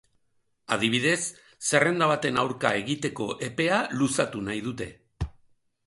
[0.75, 1.19] Adibidez,
[1.67, 4.91] zerrenda baten aurka egiteko epea luzatu nahi dute.